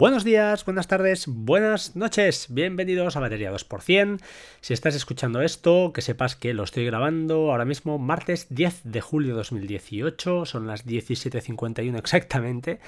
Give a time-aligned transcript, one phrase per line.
[0.00, 4.18] Buenos días, buenas tardes, buenas noches, bienvenidos a Batería 2%.
[4.62, 9.02] Si estás escuchando esto, que sepas que lo estoy grabando ahora mismo martes 10 de
[9.02, 12.80] julio de 2018, son las 17.51 exactamente,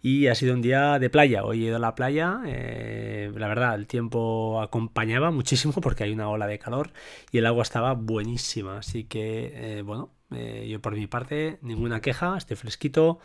[0.00, 1.42] y ha sido un día de playa.
[1.42, 6.12] Hoy he ido a la playa, eh, la verdad, el tiempo acompañaba muchísimo porque hay
[6.12, 6.92] una ola de calor
[7.32, 12.00] y el agua estaba buenísima, así que, eh, bueno, eh, yo por mi parte, ninguna
[12.00, 13.18] queja, estoy fresquito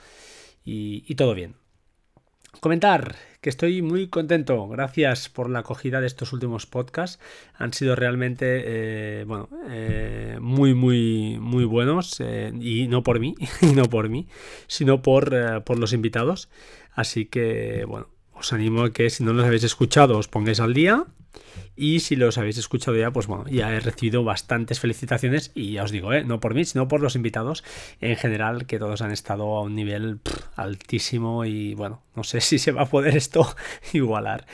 [0.64, 1.65] y todo bien.
[2.60, 4.68] Comentar que estoy muy contento.
[4.68, 7.20] Gracias por la acogida de estos últimos podcasts.
[7.54, 12.20] Han sido realmente, eh, bueno, eh, muy, muy, muy buenos.
[12.22, 14.28] Eh, y no por mí, y no por mí,
[14.66, 16.50] sino por, por los invitados.
[16.96, 20.74] Así que, bueno, os animo a que si no los habéis escuchado os pongáis al
[20.74, 21.06] día
[21.76, 25.84] y si los habéis escuchado ya, pues bueno, ya he recibido bastantes felicitaciones y ya
[25.84, 26.24] os digo, ¿eh?
[26.24, 27.64] no por mí, sino por los invitados
[28.00, 30.20] en general, que todos han estado a un nivel
[30.56, 33.56] altísimo y bueno, no sé si se va a poder esto
[33.94, 34.46] igualar.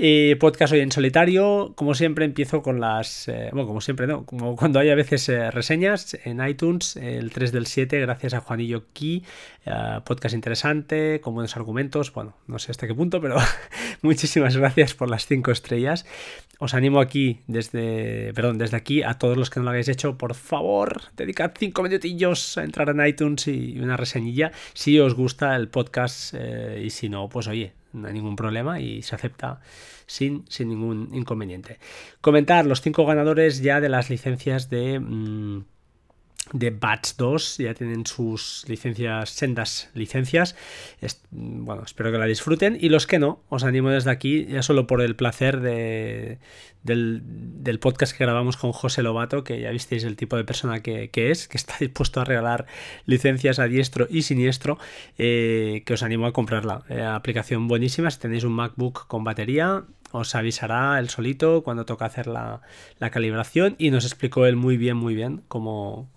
[0.00, 4.24] Eh, podcast hoy en solitario, como siempre empiezo con las, eh, bueno, como siempre, no,
[4.24, 8.40] como cuando hay a veces eh, reseñas en iTunes, el 3 del 7, gracias a
[8.40, 9.24] Juanillo Key,
[10.04, 13.38] podcast interesante, con buenos argumentos, bueno, no sé hasta qué punto, pero
[14.02, 16.06] muchísimas gracias por las 5 estrellas.
[16.60, 20.16] Os animo aquí, desde, perdón, desde aquí, a todos los que no lo habéis hecho,
[20.16, 25.56] por favor, dedicad 5 minutillos a entrar en iTunes y una reseñilla, si os gusta
[25.56, 26.34] el podcast
[26.80, 29.60] y si no, pues oye, no hay ningún problema y se acepta
[30.06, 31.78] sin, sin ningún inconveniente.
[32.20, 35.00] Comentar los cinco ganadores ya de las licencias de...
[35.00, 35.64] Mm,
[36.52, 40.56] de Batch 2, ya tienen sus licencias, sendas licencias.
[41.30, 42.78] bueno, espero que la disfruten.
[42.80, 46.38] Y los que no, os animo desde aquí, ya solo por el placer de,
[46.82, 51.10] del, podcast que grabamos con José Lobato, que ya visteis el tipo de persona que,
[51.14, 52.66] es, que está dispuesto a regalar
[53.04, 54.78] licencias a diestro y siniestro,
[55.18, 56.82] eh, que os animo a comprarla.
[56.88, 62.06] Eh, aplicación buenísima, si tenéis un MacBook con batería, os avisará él solito cuando toca
[62.06, 62.60] hacer la,
[63.10, 66.08] calibración y nos explicó él muy bien, muy bien cómo,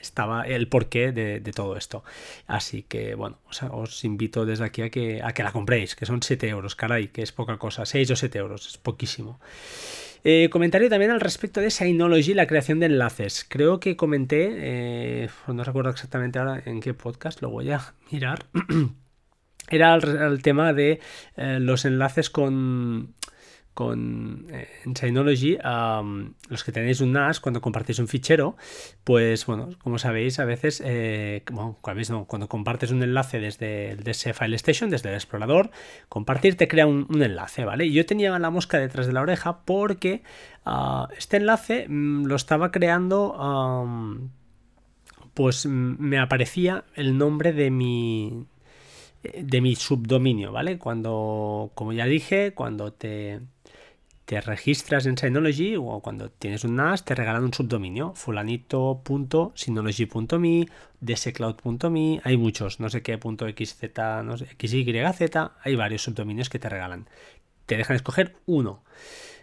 [0.00, 2.04] estaba el porqué de, todo esto.
[2.46, 3.38] Así que bueno,
[3.72, 7.08] os, invito desde aquí a que, a que la compréis, que son 7 euros, caray,
[7.08, 9.40] que es poca cosa, 6 o 7 euros, es poquísimo.
[10.24, 13.46] Eh, comentario también al respecto de Synology, la creación de enlaces.
[13.48, 18.46] Creo que comenté, eh, no recuerdo exactamente ahora en qué podcast, lo voy a mirar.
[19.70, 21.00] era el, tema de
[21.36, 23.14] eh, los enlaces con,
[23.78, 25.56] con eh, en Synology,
[26.48, 28.56] los que tenéis un NAS, cuando compartís un fichero,
[29.04, 31.44] pues bueno, como sabéis, a veces, eh,
[31.80, 35.70] cuando compartes un enlace desde el DS File Station, desde el explorador,
[36.08, 37.88] compartir te crea un, enlace, ¿vale?
[37.92, 40.24] Yo tenía la mosca detrás de la oreja porque
[40.66, 43.36] ah, este enlace mm, lo estaba creando,
[45.34, 48.48] pues me aparecía el nombre de mi
[49.22, 50.78] de mi subdominio, ¿vale?
[50.78, 53.40] Cuando, como ya dije, cuando te,
[54.24, 60.68] te registras en Synology o cuando tienes un NAS, te regalan un subdominio, fulanito.synology.me,
[61.00, 63.82] dscloud.me, hay muchos, no sé qué, punto xz,
[64.24, 64.86] no sé, xyz,
[65.62, 67.08] hay varios subdominios que te regalan.
[67.66, 68.82] Te dejan escoger uno.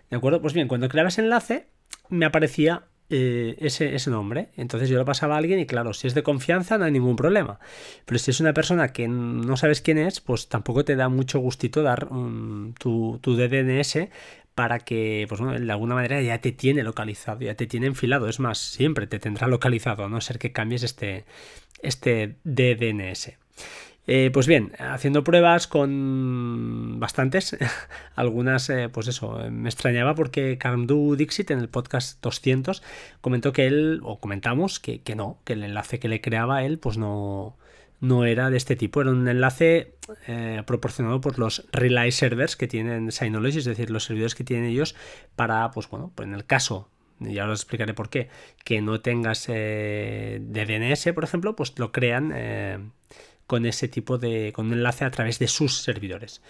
[0.10, 0.42] ¿De acuerdo?
[0.42, 1.68] Pues bien, cuando creabas enlace,
[2.10, 4.50] me aparecía eh, ese, ese, nombre.
[4.58, 7.16] Entonces yo lo pasaba a alguien y claro, si es de confianza no hay ningún
[7.16, 7.60] problema.
[8.06, 11.40] Pero si es una persona que no sabes quién es, pues tampoco te da mucho
[11.40, 12.08] gustito dar
[12.80, 14.10] tu, tu, DDNS
[14.56, 18.28] para que, pues bueno, de alguna manera ya te tiene localizado, ya te tiene enfilado.
[18.28, 21.26] Es más, siempre te tendrá localizado, a no ser que cambies este,
[21.82, 23.34] este DDNS.
[24.08, 27.58] Eh, pues bien, haciendo pruebas con bastantes,
[28.16, 32.84] algunas, eh, pues eso, me extrañaba porque Carmdu Dixit en el podcast 200
[33.22, 37.00] comentó que él, o comentamos que, no, que el enlace que le creaba él, pues
[37.00, 37.58] no,
[38.00, 39.96] no era de este tipo, era un enlace
[40.28, 44.66] eh, proporcionado por los relay servers que tienen Synology, es decir, los servidores que tienen
[44.66, 44.96] ellos
[45.36, 46.90] para, pues bueno, pues en el caso
[47.22, 48.28] y ahora os explicaré por qué,
[48.66, 52.34] que no tengas de DNS, por ejemplo, pues lo crean
[53.48, 56.42] con ese tipo de con un enlace a través de sus servidores.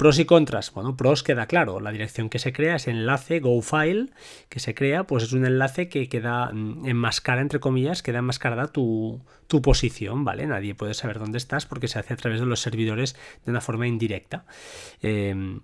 [0.00, 0.72] Pros y contras.
[0.72, 1.78] Bueno, pros queda claro.
[1.78, 4.08] La dirección que se crea es enlace GoFile
[4.48, 8.68] que se crea, pues es un enlace que queda mm, enmascara, entre comillas, queda enmascarada
[8.68, 10.46] tu, tu posición, ¿vale?
[10.46, 13.14] Nadie puede saber dónde estás porque se hace a través de los servidores
[13.44, 14.46] de una forma indirecta.
[15.02, 15.60] Em,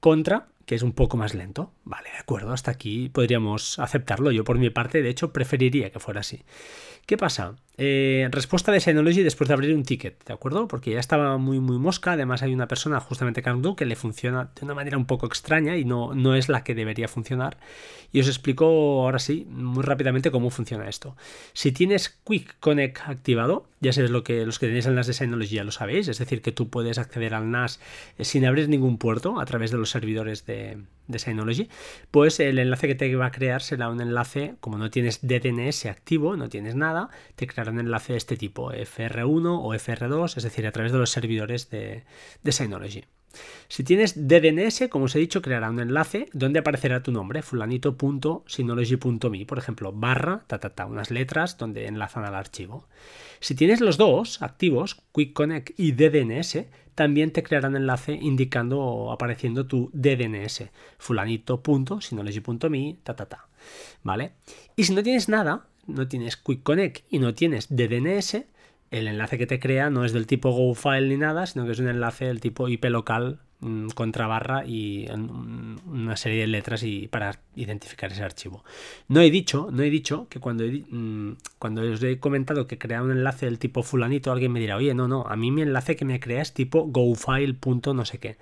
[0.00, 1.72] contra, que es un poco más lento.
[1.84, 4.30] Vale, de acuerdo, hasta aquí podríamos aceptarlo.
[4.30, 6.44] Yo por mi parte, de hecho, preferiría que fuera así.
[7.06, 7.56] ¿Qué pasa?
[7.78, 10.68] Eh, respuesta de Synology después de abrir un ticket, ¿de acuerdo?
[10.68, 12.12] Porque ya estaba muy, muy mosca.
[12.12, 15.76] Además, hay una persona, justamente Kangdu, que le funciona de una manera un poco extraña
[15.76, 17.56] y no, no es la que debería funcionar.
[18.12, 21.16] Y os explico ahora sí, muy rápidamente, cómo funciona esto.
[21.54, 25.14] Si tienes Quick Connect activado, ya sabéis lo que los que tenéis el NAS de
[25.14, 27.80] Synology ya lo sabéis, es decir, que tú puedes acceder al NAS
[28.18, 30.51] eh, sin abrir ningún puerto a través de los servidores de,
[31.06, 31.68] de Synology,
[32.10, 35.86] pues el enlace que te va a crear será un enlace, como no tienes DNS
[35.86, 40.42] activo, no tienes nada, te creará un enlace de este tipo, FR1 o FR2, es
[40.42, 42.04] decir, a través de los servidores de,
[42.42, 43.04] de Synology.
[43.68, 49.46] Si tienes DNS, como os he dicho, creará un enlace donde aparecerá tu nombre, fulanito.synology.me,
[49.46, 52.86] por ejemplo, barra, ta, ta, ta, unas letras donde enlazan al archivo.
[53.40, 56.64] Si tienes los dos activos, Quick Connect y DNS,
[56.94, 60.64] también te creará un enlace indicando o apareciendo tu DNS,
[60.98, 63.46] fulanito.synology.me, ta, ta, ta.
[64.02, 64.32] ¿Vale?
[64.76, 68.44] Y si no tienes nada, no tienes Quick Connect y no tienes DNS,
[68.92, 71.78] el enlace que te crea no es del tipo GoFile ni nada, sino que es
[71.78, 77.08] un enlace del tipo IP local mm, contra barra y una serie de letras y
[77.08, 78.64] para identificar ese archivo.
[79.08, 83.02] No he dicho, no he dicho que cuando, mm, cuando os he comentado que crea
[83.02, 85.96] un enlace del tipo fulanito, alguien me dirá, oye, no, no, a mí mi enlace
[85.96, 87.56] que me crea es tipo gofile.
[87.94, 88.36] no sé qué.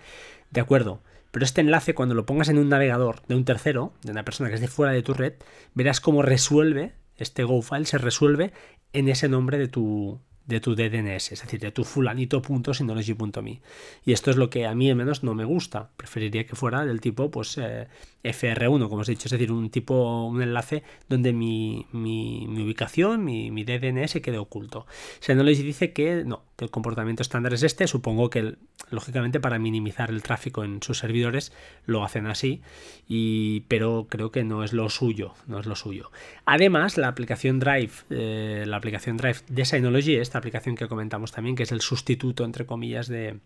[0.50, 1.00] De acuerdo,
[1.30, 4.48] pero este enlace, cuando lo pongas en un navegador de un tercero, de una persona
[4.48, 5.34] que es de fuera de tu red,
[5.74, 8.52] verás cómo resuelve, este GoFile se resuelve
[8.92, 10.20] en ese nombre de tu,
[10.50, 13.60] de tu DNS, es decir, de tu fulanito.synology.me.
[14.04, 15.90] Y esto es lo que a mí al menos no me gusta.
[15.96, 17.86] Preferiría que fuera del tipo pues eh,
[18.22, 23.24] FR1, como os he dicho, es decir, un tipo, un enlace donde mi, mi, ubicación,
[23.24, 24.86] mi, mi, DNS quede oculto.
[25.20, 27.86] Synology dice que no, que el comportamiento estándar es este.
[27.86, 28.56] Supongo que
[28.90, 31.52] lógicamente para minimizar el tráfico en sus servidores
[31.86, 32.60] lo hacen así,
[33.08, 36.10] y, pero creo que no es lo suyo, no es lo suyo.
[36.44, 41.56] Además, la aplicación Drive, eh, la aplicación Drive de Synology, esta aplicación que comentamos también,
[41.56, 43.38] que es el sustituto, entre comillas, de,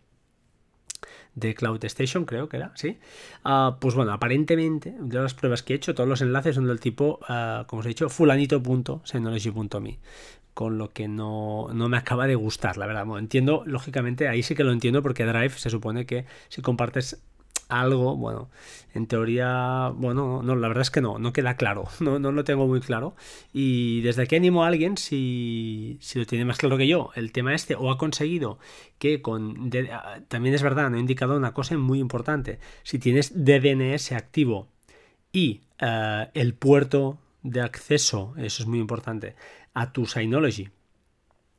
[1.35, 2.99] de Cloud Station, creo que era, ¿sí?
[3.45, 6.81] Ah, pues bueno, aparentemente, de las pruebas que he hecho, todos los enlaces son del
[6.81, 9.99] tipo, uh, como os he dicho, fulanito.synology.me
[10.55, 13.07] con lo que no, no, me acaba de gustar, la verdad.
[13.19, 17.21] entiendo, lógicamente, ahí sí que lo entiendo porque Drive se supone que si compartes
[17.69, 18.51] algo, bueno,
[18.95, 22.45] en teoría, bueno, no, la verdad es que no, no queda claro, no, no lo
[22.45, 23.17] tengo muy claro.
[23.53, 27.33] Y desde aquí animo a alguien, si, si lo tiene más claro que yo, el
[27.33, 28.59] tema este, o ha conseguido
[28.99, 33.33] que con, ah, también es verdad, no he indicado una cosa muy importante, si tienes
[33.35, 34.69] DNS activo
[35.33, 39.35] y eh, el puerto de acceso, eso es muy importante,
[39.75, 40.71] a tu Synology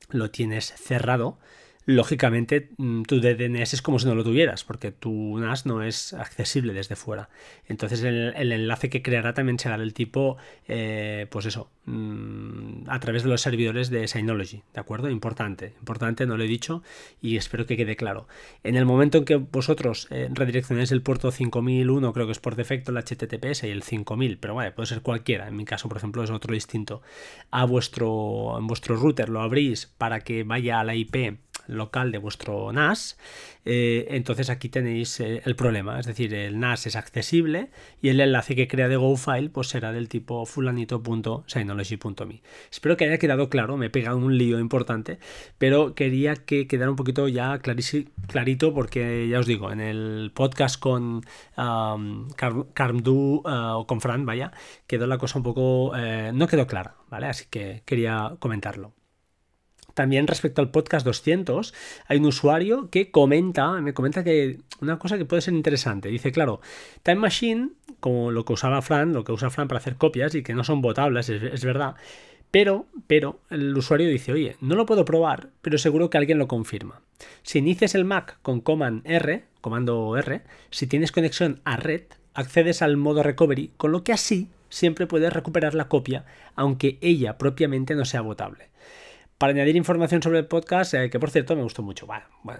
[0.09, 1.37] lo tienes cerrado,
[1.85, 6.13] lógicamente mm, tu DNS es como si no lo tuvieras, porque tu NAS no es
[6.13, 7.29] accesible desde fuera.
[7.67, 10.37] Entonces el, enlace que creará también será del tipo,
[10.67, 15.09] eh, pues eso, mm, a través de los servidores de Synology, ¿de acuerdo?
[15.09, 16.81] Importante, importante, no lo he dicho
[17.21, 18.27] y espero que quede claro.
[18.63, 22.55] En el momento en que vosotros eh, redireccionéis el puerto 5001, creo que es por
[22.55, 25.97] defecto el HTTPS y el 5000, pero vale, puede ser cualquiera, en mi caso, por
[25.97, 27.01] ejemplo, es otro distinto,
[27.51, 31.37] a vuestro, vuestro router lo abrís para que vaya a la IP
[31.67, 33.17] local de vuestro NAS,
[33.65, 37.69] eh, entonces aquí tenéis eh, el problema, es decir, el NAS es accesible
[38.01, 42.41] y el enlace que crea de GoFile pues será del tipo fulanito.synology.me.
[42.71, 45.19] Espero que haya quedado claro, me he pegado un lío importante,
[45.57, 50.79] pero quería que quedara un poquito ya clarito porque ya os digo, en el podcast
[50.79, 51.21] con
[51.55, 54.51] Carmdu uh, o con Fran, vaya,
[54.87, 57.27] quedó la cosa un poco, eh, no quedó clara, ¿vale?
[57.27, 58.93] Así que quería comentarlo.
[59.95, 61.73] También respecto al podcast 200,
[62.07, 66.09] hay un usuario que comenta, me comenta que una cosa que puede ser interesante.
[66.09, 66.59] Dice, claro,
[67.01, 67.69] Time Machine,
[68.01, 70.65] como lo que usaba Fran, lo que usa Fran para hacer copias y que no
[70.65, 71.95] son votables, es, verdad.
[72.51, 76.49] Pero, pero el usuario dice, oye, no lo puedo probar, pero seguro que alguien lo
[76.49, 76.99] confirma.
[77.43, 82.81] Si inicias el Mac con Command R, comando R, si tienes conexión a red, accedes
[82.81, 87.95] al modo recovery, con lo que así siempre puedes recuperar la copia, aunque ella propiamente
[87.95, 88.74] no sea votable
[89.37, 92.07] para añadir información sobre el podcast, eh, que por cierto me gustó mucho.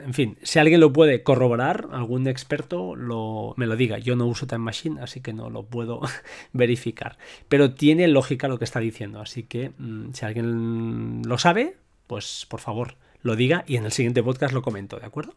[0.04, 3.98] En fin, si alguien lo puede corroborar, algún experto lo, me lo diga.
[3.98, 6.02] Yo no uso Time Machine, así que no lo puedo
[6.54, 7.18] verificar.
[7.48, 11.78] Pero tiene lógica lo que está diciendo, así que mm, si alguien lo sabe,
[12.08, 15.34] pues por favor lo diga y en el siguiente podcast lo comento, ¿de acuerdo?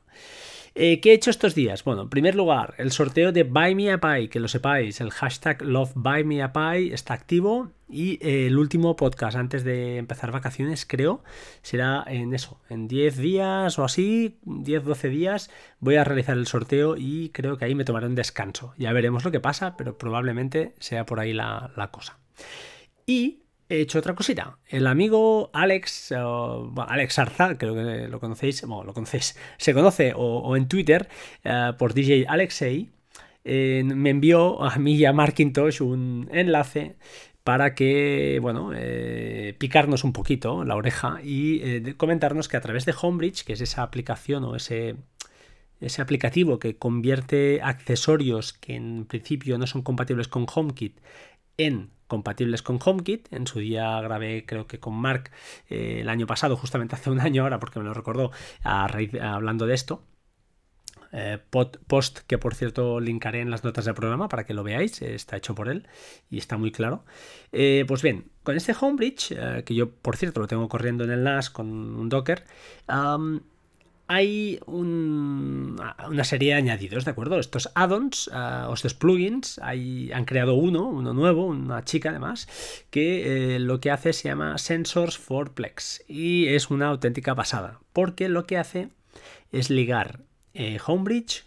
[0.75, 1.85] Eh, ¿Qué he hecho estos días?
[1.85, 5.11] Bueno, en primer lugar, el sorteo de Buy Me a Pie, que lo sepáis, el
[5.11, 5.93] hashtag Love
[6.93, 11.23] está activo y eh, el último podcast antes de empezar vacaciones, creo,
[11.63, 16.97] será en eso, en 10 días o así, 10-12 días, voy a realizar el sorteo
[16.97, 18.75] y creo que ahí me tomaré un descanso.
[18.77, 22.19] Ya veremos lo que pasa, pero probablemente sea por ahí la, cosa.
[23.07, 24.59] Y he hecho otra cosita.
[24.69, 30.57] El amigo Alex, Alex Arza, creo que lo conocéis, bueno, lo conocéis, se conoce, o,
[30.57, 31.09] en Twitter,
[31.45, 32.91] eh, por DJ Alexei,
[33.45, 36.97] eh, me envió a mí y a Markintosh un enlace
[37.45, 42.95] para que, bueno, eh, picarnos un poquito la oreja y comentarnos que a través de
[43.01, 44.97] Homebridge, que es esa aplicación o ese,
[45.81, 50.99] ese aplicativo que convierte accesorios que en principio no son compatibles con HomeKit
[51.59, 53.33] en compatibles con HomeKit.
[53.33, 55.31] En su día grabé, creo que con Mark
[55.69, 58.31] eh, el año pasado, justamente hace un año ahora, porque me lo recordó,
[58.65, 60.03] hablando de esto.
[61.11, 61.39] Eh,
[61.87, 65.39] post que por cierto linkaré en las notas del programa para que lo veáis, está
[65.39, 65.87] hecho por él
[66.31, 67.05] y está muy claro.
[67.53, 71.11] Eh, pues bien, con este Homebridge, eh, que yo por cierto lo tengo corriendo en
[71.11, 72.45] el NAS con un Docker,
[74.09, 77.39] hay una serie de añadidos, ¿de acuerdo?
[77.39, 82.49] Estos add-ons o estos plugins, hay, han creado uno, uno nuevo, una chica además,
[82.91, 88.29] que lo que hace se llama Sensors for Plex y es una auténtica pasada, porque
[88.29, 88.89] lo que hace
[89.53, 90.21] es ligar
[90.55, 91.45] eh, Homebridge,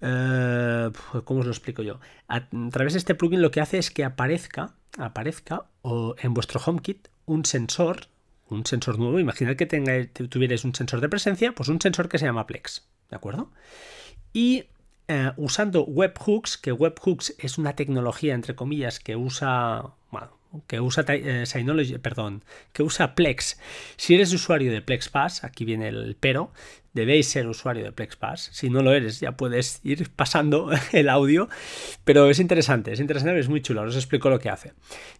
[0.00, 0.90] eh,
[1.24, 2.00] ¿cómo os lo explico yo?
[2.28, 6.60] A, través de este plugin lo que hace es que aparezca, aparezca o en vuestro
[6.64, 8.06] HomeKit un sensor,
[8.50, 9.18] un sensor nuevo.
[9.18, 13.16] Imaginad que tuvierais un sensor de presencia, pues un sensor que se llama Plex, ¿de
[13.16, 13.50] acuerdo?
[14.32, 14.64] Y
[15.08, 19.92] eh, usando webhooks, que webhooks es una tecnología, entre comillas, que usa,
[20.66, 21.44] que usa eh,
[22.02, 23.58] perdón, que usa Plex.
[23.96, 26.52] Si eres usuario de Plex Pass, aquí viene el pero,
[26.92, 28.50] debéis ser usuario de Plex Pass.
[28.52, 31.48] Si no lo eres, ya puedes ir pasando el audio,
[32.04, 33.82] pero es interesante, es interesante, es muy chulo.
[33.82, 34.72] Os explico lo que hace.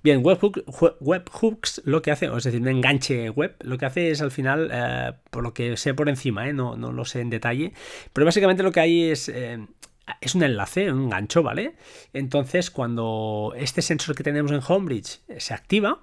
[0.02, 4.30] Bien, webhooks lo que hace, es decir, un enganche web, lo que hace es al
[4.30, 7.72] final, eh, por lo que sé por encima, eh, no, no, lo sé en detalle,
[8.12, 9.28] pero básicamente lo que hay es
[10.20, 11.76] es un enlace, un gancho, ¿vale?
[12.12, 16.00] Entonces, cuando este sensor que tenemos en Homebridge se activa,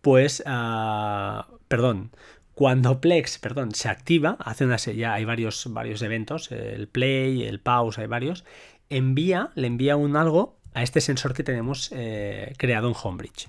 [0.00, 2.10] pues, ah, perdón,
[2.54, 7.58] cuando Plex, perdón, se activa, hace una ya hay varios, varios eventos, el play, el
[7.58, 8.44] pause, hay varios,
[8.90, 13.48] envía, le envía un algo a este sensor que tenemos eh, creado en Homebridge.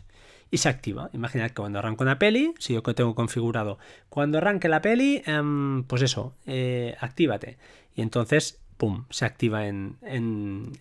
[0.52, 1.10] Y se activa.
[1.12, 3.78] Imaginad que cuando arranco una peli, si yo tengo configurado,
[4.10, 7.58] cuando arranque la peli, em, pues eso, eh, actívate.
[7.96, 9.98] Y entonces ¡pum!, se activa en,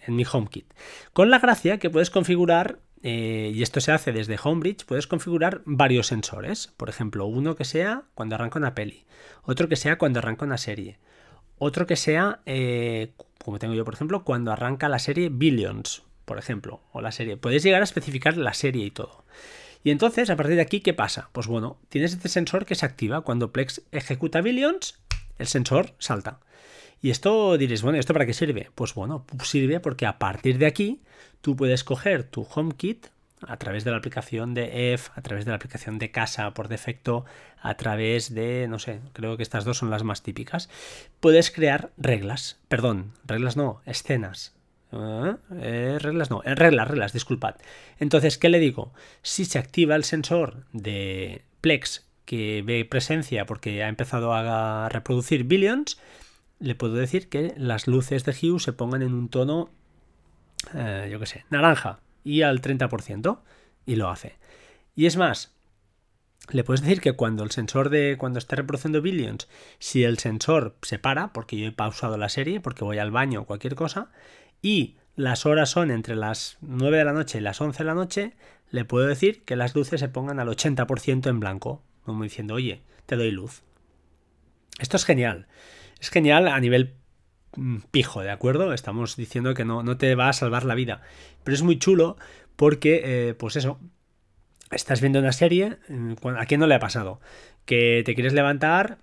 [0.06, 0.66] mi HomeKit.
[1.12, 5.62] Con la gracia que puedes configurar, eh, y esto se hace desde Homebridge, puedes configurar
[5.64, 6.72] varios sensores.
[6.76, 9.04] Por ejemplo, uno que sea cuando arranca una peli,
[9.42, 10.98] otro que sea cuando arranca una serie,
[11.58, 13.12] otro que sea, eh,
[13.44, 17.36] como tengo yo, por ejemplo, cuando arranca la serie Billions, por ejemplo, o la serie.
[17.36, 19.24] Puedes llegar a especificar la serie y todo.
[19.82, 21.28] Y entonces, a partir de aquí, ¿qué pasa?
[21.32, 24.98] Pues bueno, tienes este sensor que se activa cuando Plex ejecuta Billions,
[25.38, 26.40] el sensor salta.
[27.04, 28.70] Y esto diréis, bueno, ¿esto para qué sirve?
[28.74, 31.02] Pues bueno, sirve porque a partir de aquí
[31.42, 33.08] tú puedes coger tu HomeKit
[33.46, 36.68] a través de la aplicación de F, a través de la aplicación de casa por
[36.68, 37.26] defecto,
[37.60, 40.70] a través de, no sé, creo que estas dos son las más típicas.
[41.20, 44.54] Puedes crear reglas, perdón, reglas no, escenas.
[44.90, 45.34] ¿Eh?
[45.60, 47.56] Eh, reglas no, eh, reglas, reglas, disculpad.
[47.98, 48.94] Entonces, ¿qué le digo?
[49.20, 55.44] Si se activa el sensor de Plex que ve presencia porque ha empezado a reproducir
[55.44, 55.98] billions,
[56.64, 59.70] le puedo decir que las luces de Hue se pongan en un tono,
[60.74, 63.40] eh, yo qué sé, naranja y al 30%,
[63.86, 64.38] y lo hace.
[64.94, 65.54] Y es más,
[66.50, 70.76] le puedes decir que cuando el sensor de cuando esté reproduciendo billions, si el sensor
[70.82, 74.10] se para, porque yo he pausado la serie, porque voy al baño o cualquier cosa,
[74.62, 77.94] y las horas son entre las 9 de la noche y las 11 de la
[77.94, 78.32] noche,
[78.70, 82.82] le puedo decir que las luces se pongan al 80% en blanco, como diciendo, oye,
[83.06, 83.62] te doy luz.
[84.78, 85.46] Esto es genial.
[86.00, 86.94] Es genial a nivel
[87.56, 88.72] mm, pijo, ¿de acuerdo?
[88.72, 91.02] Estamos diciendo que no, no te va a salvar la vida.
[91.42, 92.16] Pero es muy chulo
[92.56, 93.78] porque, eh, pues eso,
[94.70, 97.20] estás viendo una serie, mm, ¿a quién no le ha pasado?
[97.64, 98.98] Que te quieres levantar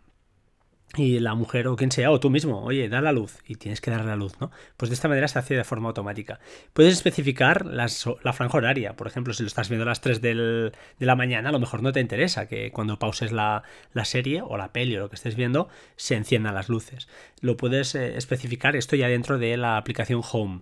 [0.98, 3.80] y la mujer o quien sea, o tú mismo, oye, da la luz y tienes
[3.80, 4.52] que dar la luz, ¿no?
[4.76, 6.40] Pues de esta manera se hace de forma automática.
[6.74, 7.88] Puedes especificar la
[8.34, 11.52] franja horaria, por ejemplo, si lo estás viendo a las 3 de la mañana, a
[11.52, 13.64] lo mejor no te interesa que cuando pauses la,
[14.04, 17.08] serie o la peli o lo que estés viendo, se enciendan las luces.
[17.40, 20.62] Lo puedes eh, especificar esto ya dentro de la aplicación Home.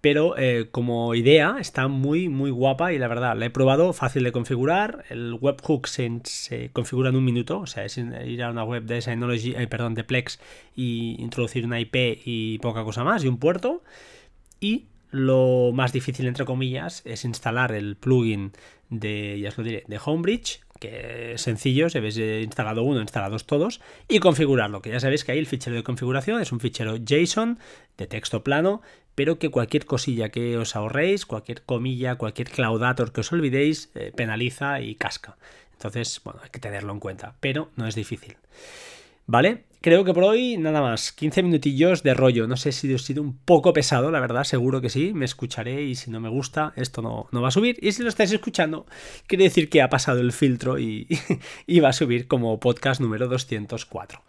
[0.00, 4.24] Pero eh, como idea está muy muy guapa y la verdad la he probado fácil
[4.24, 5.04] de configurar.
[5.08, 8.84] El webhook se, se configura en un minuto o sea es ir a una web
[8.84, 10.40] de Synology eh, perdón de Plex
[10.74, 13.82] y introducir una IP y poca cosa más y un puerto.
[14.60, 18.52] Y lo más difícil entre comillas es instalar el plugin
[18.90, 23.46] de ya os lo diré de Homebridge que es sencillo, si habéis instalado uno, instalados
[23.46, 26.96] todos, y configurarlo, que ya sabéis que ahí el fichero de configuración es un fichero
[26.96, 27.58] JSON
[27.96, 28.82] de texto plano,
[29.14, 34.12] pero que cualquier cosilla que os ahorréis, cualquier comilla, cualquier claudator que os olvidéis, eh,
[34.14, 35.36] penaliza y casca.
[35.72, 38.36] Entonces, bueno, hay que tenerlo en cuenta, pero no es difícil.
[39.26, 39.64] ¿Vale?
[39.86, 41.12] Creo que por hoy nada más.
[41.12, 42.48] 15 minutillos de rollo.
[42.48, 45.12] No sé si he sido un poco pesado, la verdad, seguro que sí.
[45.14, 47.78] Me escucharé y si no me gusta, esto no, no va a subir.
[47.80, 48.86] Y si lo estáis escuchando,
[49.28, 51.06] quiere decir que ha pasado el filtro y,
[51.68, 54.24] y va a subir como podcast número 204.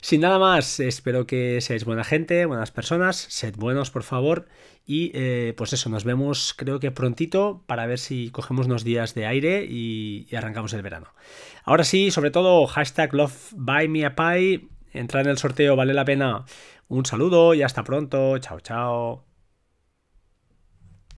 [0.00, 4.46] Sin nada más, espero que seáis buena gente, buenas personas, sed buenos por favor
[4.86, 9.14] y eh, pues eso, nos vemos creo que prontito para ver si cogemos unos días
[9.14, 11.08] de aire y, arrancamos el verano.
[11.64, 16.44] Ahora sí, sobre todo, hashtag LoveBuyMeAPie, entrar en el sorteo vale la pena.
[16.88, 19.35] Un saludo y hasta pronto, chao chao.